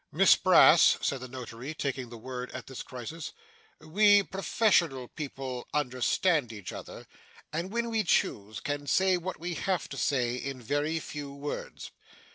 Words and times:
'Miss 0.11 0.35
Brass,' 0.35 0.97
said 1.01 1.19
the 1.21 1.27
Notary, 1.27 1.75
taking 1.75 2.09
the 2.09 2.17
word 2.17 2.49
at 2.53 2.65
this 2.65 2.81
crisis, 2.81 3.33
'we 3.79 4.23
professional 4.23 5.07
people 5.07 5.67
understand 5.75 6.51
each 6.51 6.73
other, 6.73 7.05
and, 7.53 7.69
when 7.71 7.91
we 7.91 8.01
choose, 8.03 8.59
can 8.59 8.87
say 8.87 9.15
what 9.15 9.39
we 9.39 9.53
have 9.53 9.87
to 9.89 9.97
say, 9.97 10.33
in 10.37 10.59
very 10.59 10.99
few 10.99 11.31
words. 11.31 11.91